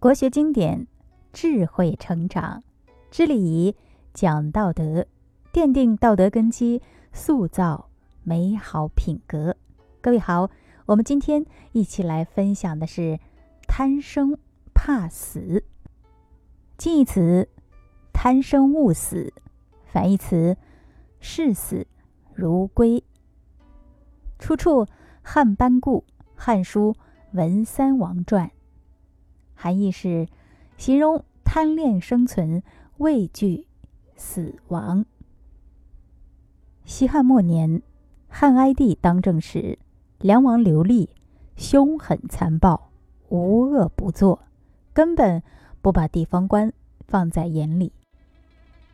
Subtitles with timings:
[0.00, 0.86] 国学经典，
[1.32, 2.62] 智慧成长，
[3.10, 3.74] 知礼仪，
[4.14, 5.04] 讲道德，
[5.52, 6.80] 奠定道德根基，
[7.12, 7.90] 塑造
[8.22, 9.56] 美好品格。
[10.00, 10.50] 各位好，
[10.86, 13.18] 我们今天一起来分享的是
[13.66, 14.38] “贪生
[14.72, 15.64] 怕死”。
[16.78, 17.48] 近义词
[18.14, 19.34] “贪生勿死”，
[19.84, 20.56] 反义词
[21.18, 21.84] “视死
[22.36, 23.02] 如归”。
[24.38, 24.84] 出处
[25.22, 26.04] 《汉班固·
[26.36, 26.92] 汉书·
[27.32, 28.46] 文三王传》。
[29.60, 30.28] 含义是
[30.76, 32.62] 形容贪恋生存、
[32.98, 33.66] 畏惧
[34.14, 35.04] 死亡。
[36.84, 37.82] 西汉末年，
[38.28, 39.76] 汉哀帝当政时，
[40.20, 41.08] 梁王刘濧
[41.56, 42.92] 凶狠残暴，
[43.30, 44.44] 无恶不作，
[44.92, 45.42] 根本
[45.82, 46.72] 不把地方官
[47.08, 47.90] 放在眼里。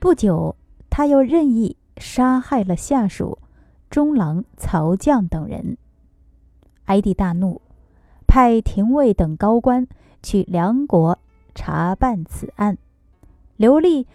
[0.00, 0.56] 不久，
[0.90, 3.38] 他又任意杀害了下属
[3.88, 5.78] 中郎曹将等人。
[6.86, 7.62] 哀帝大怒，
[8.26, 9.86] 派廷尉等高官。
[10.22, 11.18] 去梁国
[11.54, 12.78] 查办此案，
[13.56, 14.06] 刘立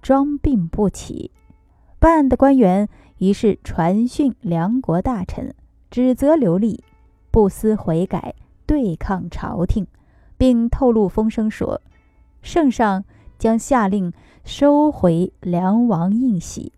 [0.00, 1.30] 装病不起，
[1.98, 5.54] 办案的官员于是传讯梁国大臣，
[5.90, 6.82] 指责刘立
[7.30, 8.34] 不思悔改，
[8.66, 9.86] 对抗朝廷，
[10.36, 11.80] 并透露风声说，
[12.42, 13.04] 圣上
[13.38, 14.12] 将下令
[14.44, 16.72] 收回梁王印玺，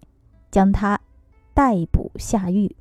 [0.50, 1.00] 将他
[1.54, 2.74] 逮捕下狱。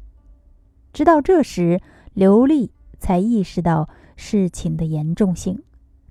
[0.91, 1.81] 直到这时，
[2.13, 5.61] 刘立才意识到事情的严重性。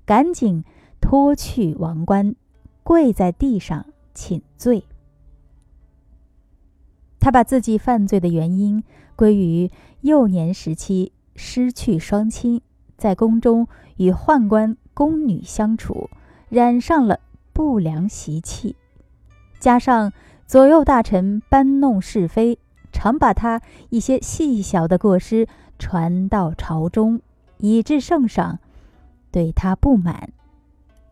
[0.09, 0.63] 赶紧
[0.99, 2.33] 脱去王冠，
[2.81, 4.83] 跪在地上请罪。
[7.19, 8.83] 他把自己犯罪的原因
[9.15, 9.69] 归于
[10.01, 12.59] 幼年时期失去双亲，
[12.97, 16.09] 在宫中与宦官宫女相处，
[16.49, 17.19] 染上了
[17.53, 18.75] 不良习气，
[19.59, 20.11] 加上
[20.47, 22.57] 左右大臣搬弄是非，
[22.91, 27.21] 常把他一些细小的过失传到朝中，
[27.59, 28.57] 以致圣上。
[29.31, 30.31] 对他不满，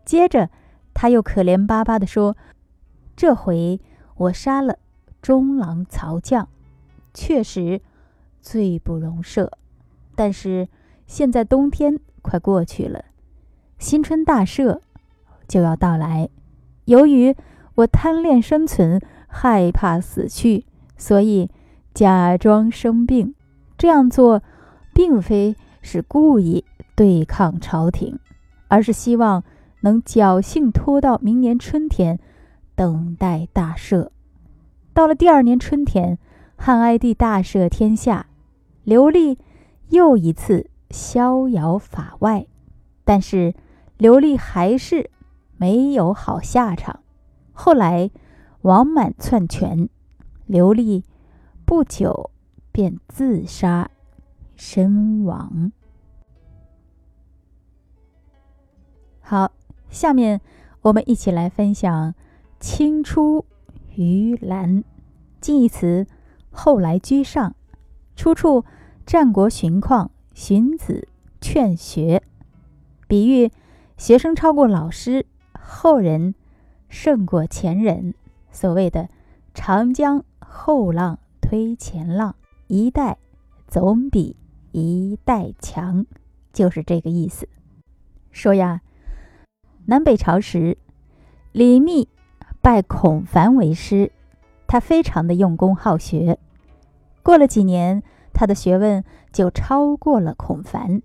[0.04, 0.50] 接着
[0.92, 2.36] 他又可怜巴巴地说
[3.16, 3.80] ：“这回
[4.16, 4.78] 我杀了
[5.22, 6.48] 中郎曹将，
[7.14, 7.80] 确实
[8.40, 9.50] 罪不容赦。
[10.16, 10.68] 但是
[11.06, 13.04] 现在冬天快过去了，
[13.78, 14.80] 新春大赦
[15.46, 16.28] 就要到来。
[16.86, 17.36] 由于
[17.76, 20.64] 我贪恋生存，害怕死去，
[20.96, 21.48] 所以
[21.94, 23.34] 假装生病。
[23.76, 24.42] 这样做
[24.92, 26.64] 并非是故意。”
[26.98, 28.18] 对抗朝廷，
[28.66, 29.44] 而是希望
[29.82, 32.18] 能侥幸拖到明年春天，
[32.74, 34.08] 等待大赦。
[34.92, 36.18] 到了第二年春天，
[36.56, 38.26] 汉哀帝大赦天下，
[38.82, 39.38] 刘立
[39.90, 42.48] 又一次逍遥法外。
[43.04, 43.54] 但是
[43.96, 45.08] 刘立还是
[45.56, 46.98] 没有好下场。
[47.52, 48.10] 后来
[48.62, 49.88] 王满篡权，
[50.46, 51.04] 刘立
[51.64, 52.32] 不久
[52.72, 53.88] 便自杀
[54.56, 55.70] 身亡。
[59.30, 59.52] 好，
[59.90, 60.40] 下面
[60.80, 62.14] 我们一起来分享
[62.58, 63.44] “青出
[63.94, 64.82] 于蓝”。
[65.38, 66.06] 近义词
[66.50, 67.54] 后来居上，
[68.16, 68.62] 出处
[69.04, 71.06] 《战国荀况·荀子·
[71.42, 72.22] 劝学》，
[73.06, 73.50] 比喻
[73.98, 76.34] 学生超过老师，后人
[76.88, 78.14] 胜过前人。
[78.50, 79.10] 所谓的
[79.52, 82.34] “长江后浪推前浪，
[82.66, 83.18] 一代
[83.66, 84.36] 总比
[84.72, 86.06] 一代强”，
[86.50, 87.46] 就是这个意思。
[88.32, 88.80] 说呀。
[89.90, 90.76] 南北朝时，
[91.50, 92.10] 李密
[92.60, 94.12] 拜孔凡为师，
[94.66, 96.38] 他非常的用功好学。
[97.22, 98.02] 过了几年，
[98.34, 101.00] 他的学问就超过了孔凡。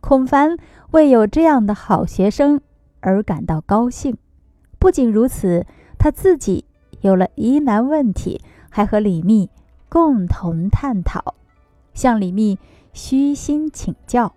[0.00, 0.56] 孔凡
[0.92, 2.62] 为有这样的好学生
[3.00, 4.16] 而感到高兴。
[4.78, 5.66] 不仅如此，
[5.98, 6.64] 他自己
[7.02, 8.40] 有了疑难问题，
[8.70, 9.50] 还和李密
[9.90, 11.34] 共同探讨，
[11.92, 12.58] 向李密
[12.94, 14.34] 虚心请教。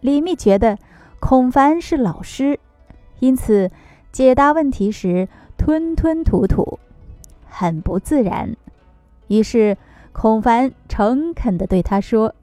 [0.00, 0.76] 李密觉得
[1.20, 2.60] 孔凡是老师。
[3.22, 3.70] 因此，
[4.10, 6.80] 解答问题时吞吞吐吐，
[7.48, 8.56] 很不自然。
[9.28, 9.78] 于是，
[10.10, 12.34] 孔凡诚恳地对他说：“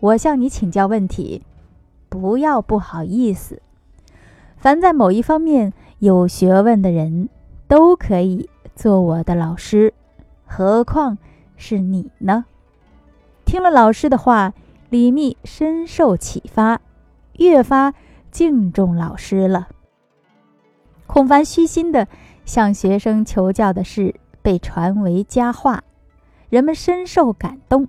[0.00, 1.40] 我向你请教问题，
[2.10, 3.62] 不要不好意思。
[4.58, 7.30] 凡在某一方面有学问的人，
[7.66, 9.94] 都可以做我的老师，
[10.44, 11.16] 何况
[11.56, 12.44] 是你呢？”
[13.46, 14.52] 听了老师的话，
[14.90, 16.82] 李密深受启发，
[17.38, 17.94] 越发
[18.30, 19.68] 敬重老师了。
[21.08, 22.06] 孔凡虚心地
[22.44, 25.82] 向学生求教的事被传为佳话，
[26.50, 27.88] 人们深受感动。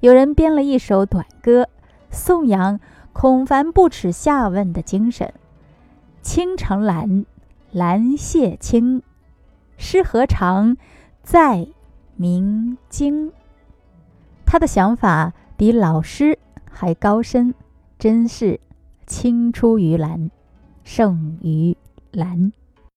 [0.00, 1.68] 有人编了一首短歌，
[2.10, 2.78] 颂扬
[3.14, 5.32] 孔凡不耻下问的精神
[6.20, 7.24] ：“青成蓝，
[7.72, 9.02] 蓝谢青，
[9.78, 10.76] 诗何长
[11.22, 11.66] 在
[12.14, 13.32] 明经？”
[14.44, 16.38] 他的想法比老师
[16.70, 17.54] 还高深，
[17.98, 18.60] 真是
[19.06, 20.30] 青出于蓝。
[20.82, 21.76] 胜于
[22.12, 22.52] 蓝。